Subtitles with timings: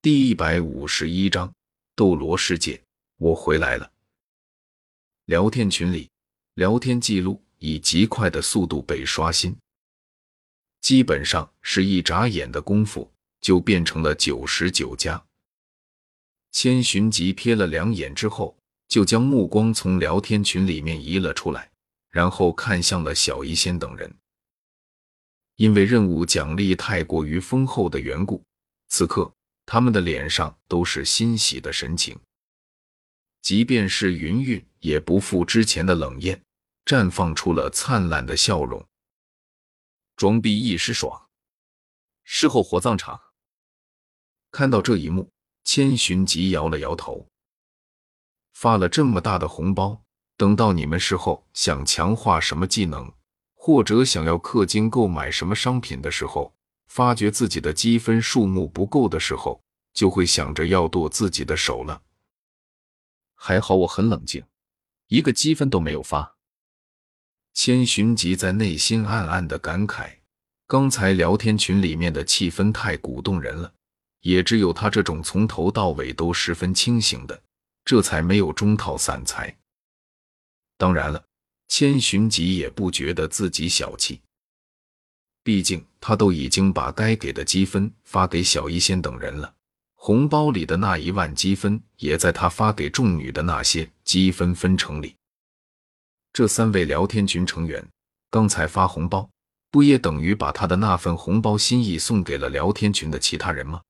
[0.00, 1.52] 第一百五十一章
[1.96, 2.80] 斗罗世界，
[3.16, 3.90] 我回来了。
[5.24, 6.08] 聊天群里，
[6.54, 9.56] 聊天记录以极快的速度被刷新，
[10.80, 15.20] 基本上是一眨眼的功夫就变成了九十九加。
[16.52, 18.56] 千寻疾瞥了两眼之后，
[18.86, 21.68] 就将目光从聊天群里面移了出来，
[22.08, 24.16] 然后看向了小医仙等人。
[25.56, 28.40] 因为任务奖励太过于丰厚的缘故，
[28.90, 29.34] 此刻
[29.70, 32.18] 他们的脸上都是欣喜的神情。
[33.42, 36.42] 即便是云云，也不复之前的冷艳，
[36.86, 38.82] 绽放出了灿烂的笑容。
[40.16, 41.28] 装逼一时爽，
[42.24, 43.20] 事后火葬场。
[44.50, 45.30] 看到这一幕，
[45.64, 47.28] 千寻疾摇了摇头。
[48.54, 50.02] 发了这么大的红包，
[50.38, 53.12] 等到你们事后想强化什么技能？
[53.52, 56.56] 或者想要氪金购买什么商品的时候，
[56.88, 62.02] 发觉自己的积分数目不够的时候，就会想着要剁自己的手了。
[63.34, 64.44] 还好我很冷静，
[65.06, 66.36] 一个积分都没有发。
[67.54, 70.18] 千寻疾在内心暗暗的感慨：
[70.66, 73.72] 刚才聊天群里面的气氛太鼓动人了，
[74.20, 77.42] 也只有他这种从头到尾都十分清醒的，
[77.84, 79.56] 这才没有中套散财。
[80.76, 81.24] 当然了。
[81.70, 84.22] 千寻疾也不觉得自己小气，
[85.48, 89.54] 毕竟他都已经把该给的积分发给小医仙等人了，
[89.94, 95.16] 红包里的那一万积分也在他发给众女的那些积分分成里。
[96.34, 97.82] 这三位聊天群成员
[98.30, 99.30] 刚才发红包，
[99.70, 103.80] 不也等于把他的那份红包心意送给了聊天群的其他人吗？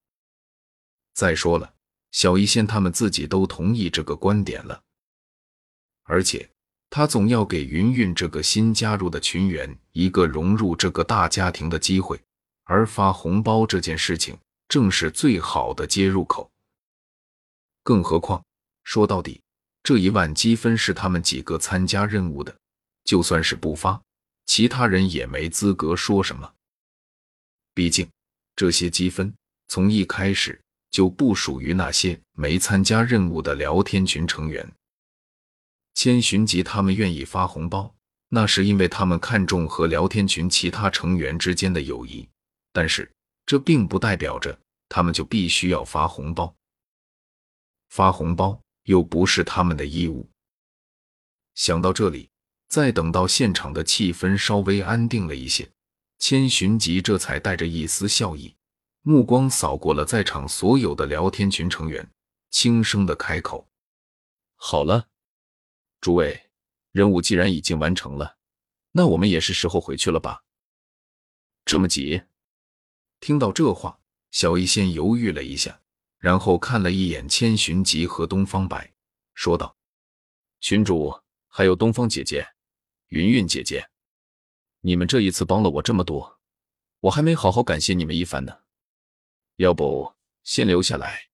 [1.13, 1.73] 再说了，
[2.13, 4.81] 小医仙他们自己都同意这个观点了，
[6.03, 6.49] 而且。
[6.91, 12.17] 他总要给云云这个新加入的群员一个融入这个大家庭的机会，
[12.63, 14.37] 而发红包这件事情
[14.69, 16.49] 正是最好的接入口。
[17.83, 18.41] 更何况，
[18.85, 19.41] 说到底，
[19.83, 22.55] 这一万积分是他们几个参加任务的，
[23.03, 24.01] 就算是不发，
[24.45, 26.49] 其他人也没资格说什么。
[27.73, 28.07] 毕竟，
[28.55, 29.33] 这些积分
[29.67, 34.71] 从一开始就不属于那些没参加任务的聊天群成员。
[35.93, 37.93] 千寻疾他们愿意发红包，
[38.29, 42.29] 那是因为他们看重和聊天群其他成员之间的友谊。
[42.71, 43.11] 但是
[43.45, 44.57] 这并不代表着
[44.87, 46.55] 他们就必须要发红包，
[47.89, 50.29] 发红包又不是他们的义务。
[51.55, 52.29] 想到这里，
[52.67, 55.67] 再等到现场的气氛稍微安定了一些，
[56.19, 58.55] 千寻疾这才带着一丝笑意，
[59.01, 62.07] 目光扫过了在场所有的聊天群成员，
[62.51, 63.67] 轻声的开口
[64.55, 65.07] ：“好了。”
[65.99, 66.48] 诸位，
[66.91, 68.37] 任务既然已经完成了，
[68.91, 70.43] 那我们也是时候回去了吧？
[71.65, 72.23] 这么急？
[73.19, 73.99] 听到这话，
[74.31, 75.81] 小医仙犹豫了一下，
[76.17, 78.93] 然后看了一眼千寻疾和东方白，
[79.33, 79.77] 说道
[80.61, 82.47] ：“群主，还有东方姐姐、
[83.09, 83.89] 云云姐姐，
[84.81, 86.39] 你们这一次帮了我这么多，
[87.01, 88.61] 我还没好好感谢你们一番呢。
[89.57, 91.29] 要不先留下来，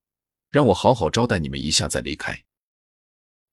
[0.50, 2.44] 让我好好招待你们一下再离开？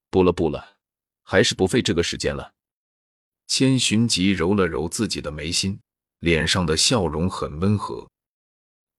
[0.09, 0.77] 不了，不了。”
[1.23, 2.53] 还是不费这个时间了。
[3.47, 5.79] 千寻疾揉了揉自己的眉心，
[6.19, 8.07] 脸上的笑容很温和。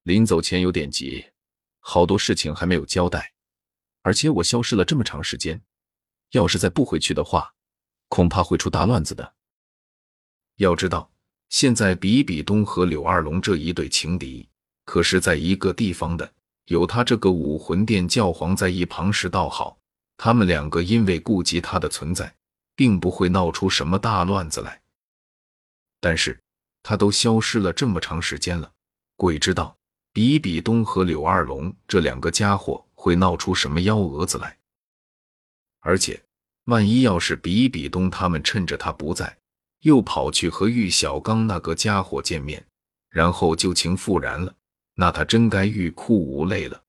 [0.03, 1.25] 临走前有点急，
[1.81, 3.33] 好多事情还没有交代，
[4.03, 5.63] 而且我消失了这么长时间，
[6.33, 7.55] 要是再不回去的话，
[8.09, 9.35] 恐怕会出大乱子的。
[10.57, 11.11] 要知道，
[11.49, 14.49] 现在比比东和柳二龙这一对情敌，
[14.85, 16.31] 可是在一个地方的，
[16.67, 19.79] 有他这个武魂殿教皇在一旁时倒好。
[20.17, 22.35] 他们两个因为顾及他的存在，
[22.77, 24.81] 并不会闹出什么大乱子来。
[26.01, 26.41] 但是，
[26.83, 28.73] 他都消失了这么长时间了，
[29.17, 29.77] 鬼知道
[30.13, 34.57] 比比东和柳二龙这两个家伙会闹出什么幺蛾子来。
[35.81, 36.23] 而且，
[36.65, 39.37] 万一要是比比东他们趁着他不在，
[39.81, 42.65] 又跑去和玉小刚那个家伙见面，
[43.11, 44.55] 然后旧情复燃了，
[44.95, 46.83] 那他真该欲哭无泪了。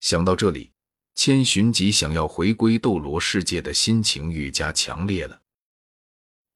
[0.00, 0.70] 想到这里。
[1.18, 5.42] 千寻疾想要回归斗罗世界的心情愈加强烈了。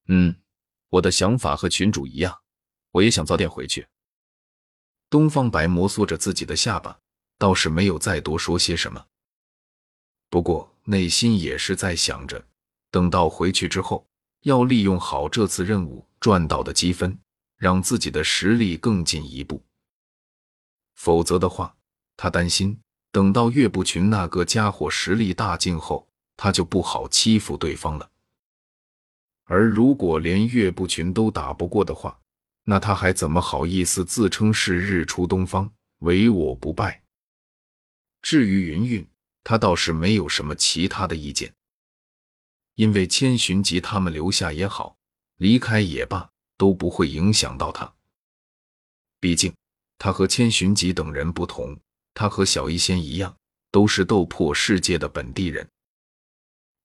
[0.06, 0.36] 嗯，
[0.88, 2.42] 我的想法和群主一样，
[2.92, 3.88] 我也想早点回去。
[5.10, 6.96] 东方白摩挲着自己的下巴，
[7.38, 9.04] 倒是没有再多说些什么。
[10.30, 12.46] 不过内心也是在想着，
[12.92, 14.06] 等到回去之后，
[14.42, 17.18] 要利用好这次任务赚到的积分，
[17.56, 19.60] 让自己的实力更进一步。
[20.94, 21.76] 否则的话，
[22.16, 22.80] 他担心。
[23.12, 28.10] 等到岳不群那个家伙实力大进后，他就不好欺负对方了。
[29.44, 32.18] 而如果连岳不群都打不过的话，
[32.64, 37.02] 那他还怎么好意思自称是日出东方，唯我不败？
[38.22, 39.06] 至于云云，
[39.44, 41.52] 他倒是没有什么其他的意见，
[42.76, 44.96] 因为千寻疾他们留下也好，
[45.36, 47.92] 离开也罢，都不会影响到他。
[49.20, 49.52] 毕竟
[49.98, 51.76] 他和千寻疾等人不同，
[52.14, 53.36] 他和小医仙一样，
[53.70, 55.68] 都是斗破世界的本地人。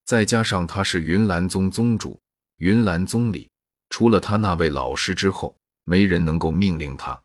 [0.06, 2.20] 再加上他是云岚宗宗主，
[2.58, 3.50] 云岚宗里
[3.90, 7.22] 除了他那位老师之后，没人能够命令他。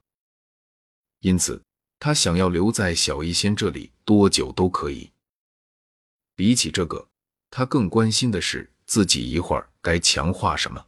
[1.20, 1.62] 因此，
[2.00, 5.10] 他想要留在小医仙这里多久都可以。
[6.34, 7.08] 比起这个，
[7.50, 10.84] 他更关心的是自己一会儿该强化什么。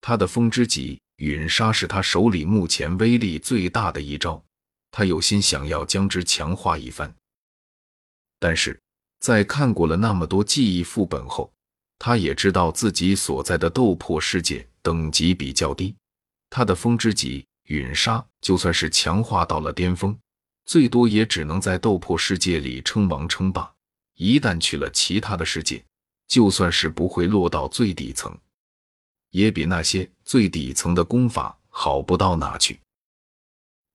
[0.00, 4.42] 他的风之极陨沙是他手里目前威力最大的一招，
[4.92, 7.12] 他有心想要将之强化一番，
[8.38, 8.78] 但是。
[9.18, 11.48] 在看过了那么多记忆副本后，
[11.96, 15.94] 他也知道自己所在的斗破世界等级比较低。
[16.50, 20.18] 他的风之极陨沙就算是强化到了巅峰，
[20.64, 23.72] 最多也只能在斗破世界里称王称霸。
[24.16, 25.84] 一旦去了其他的世界，
[26.26, 28.36] 就算是不会落到最底层，
[29.30, 32.80] 也比那些最底层的功法好不到哪去。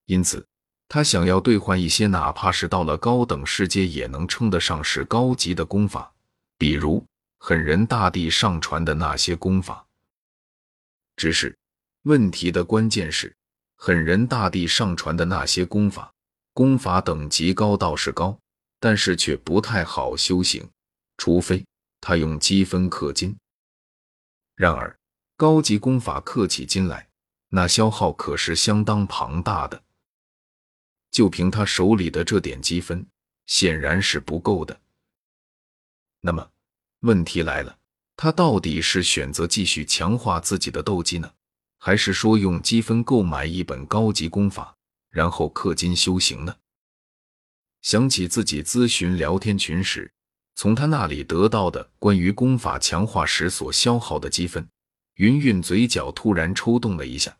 [0.06, 0.47] 因此。
[0.88, 6.12] 他想要兑换一些，哪怕是到了高等世界也能称得上是高级的功法，
[6.56, 7.04] 比如
[7.38, 9.84] 狠人大帝上传的那些功法。
[11.14, 11.54] 只是
[12.04, 13.36] 问题的关键是，
[13.76, 16.10] 狠人大帝上传的那些功法，
[16.54, 18.38] 功法等级高倒是高，
[18.80, 20.66] 但是却不太好修行，
[21.18, 21.66] 除非
[22.00, 23.36] 他用积分氪金。
[24.56, 24.96] 然而，
[25.36, 27.08] 高级功法氪起金来，
[27.50, 29.82] 那消耗可是相当庞大的。
[31.18, 33.04] 就凭他手里的这点积分，
[33.46, 34.80] 显然是不够的。
[36.20, 36.48] 那么，
[37.00, 37.76] 问题来了，
[38.14, 41.28] 他到底是选择继续强化自己的斗技呢，
[41.78, 44.72] 还是说用积分购买一本高级功法，
[45.10, 46.54] 然后氪金修行呢？
[47.82, 50.08] 想起自己咨询聊天群时，
[50.54, 54.68] 从他那里得到的关于功法强化时所消耗的积分，
[55.14, 57.36] 云云嘴角突然抽动了一下，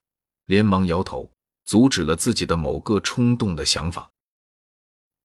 [0.47, 1.31] 连忙摇头。
[1.69, 4.11] 阻止了自己的某个冲动的想法。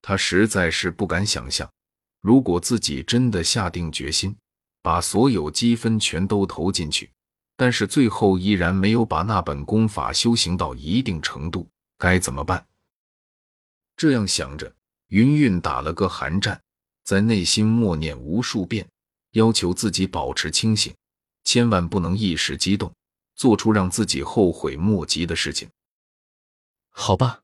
[0.02, 1.72] 他实在是不敢想象，
[2.20, 4.36] 如果自己真的下定决心，
[4.82, 7.10] 把所有积分全都投进去，
[7.56, 11.66] 但是最后依然没有把那本功法修行到一定程度，
[11.98, 12.68] 该怎么办？
[13.96, 14.76] 这样想着，
[15.08, 16.62] 云云打了个寒战，
[17.06, 18.86] 在内心默念无数遍，
[19.32, 20.94] 要求自己保持清醒，
[21.46, 22.94] 千万不能一时激动，
[23.34, 25.70] 做出让自己后悔莫及的事情。
[26.96, 27.44] 好吧，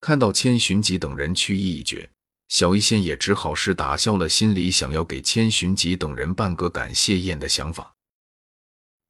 [0.00, 2.10] 看到千寻疾等人去意已决，
[2.48, 7.94] 小医仙也只好是打消了心里想要给千寻疾等人办个感谢宴的想法。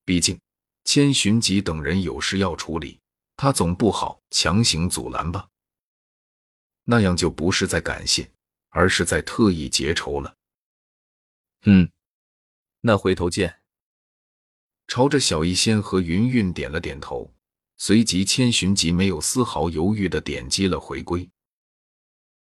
[0.04, 0.38] 毕竟
[0.84, 3.00] 千寻疾等人有事要处理，
[3.36, 5.48] 他总不好强行阻拦吧？
[6.84, 8.30] 那样就不是在感谢，
[8.68, 10.36] 而是在特意结仇了。
[11.62, 11.90] 嗯，
[12.82, 13.60] 那回头见。
[14.86, 17.34] 朝着小医仙和云云点了点头。
[17.80, 21.30] 随即，千寻疾没有丝毫犹豫的点击了回归。